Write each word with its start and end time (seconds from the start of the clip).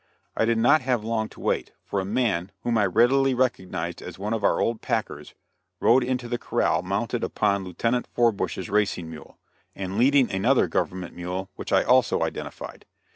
I 0.35 0.45
did 0.45 0.57
not 0.57 0.81
have 0.81 1.03
long 1.03 1.29
to 1.29 1.39
wait, 1.39 1.73
for 1.85 1.99
a 1.99 2.05
man, 2.05 2.51
whom 2.63 2.75
I 2.75 2.87
readily 2.87 3.35
recognized 3.35 4.01
as 4.01 4.17
one 4.17 4.33
of 4.33 4.43
our 4.43 4.59
old 4.59 4.81
packers, 4.81 5.35
rode 5.79 6.03
into 6.03 6.27
the 6.27 6.39
corral 6.39 6.81
mounted 6.81 7.23
upon 7.23 7.63
Lieutenant 7.63 8.07
Forbush's 8.07 8.67
racing 8.67 9.11
mule, 9.11 9.37
and 9.75 9.99
leading 9.99 10.31
another 10.31 10.65
government 10.67 11.15
mule, 11.15 11.51
which 11.55 11.71
I 11.71 11.83
also 11.83 12.23
identified. 12.23 12.87